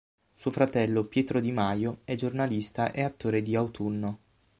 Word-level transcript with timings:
Suo 0.33 0.49
fratello 0.49 1.03
Pietro 1.03 1.39
di 1.39 1.51
Majo 1.51 1.99
è 2.05 2.15
giornalista 2.15 2.91
e 2.91 3.03
attore 3.03 3.43
di 3.43 3.55
"Autunno". 3.55 4.19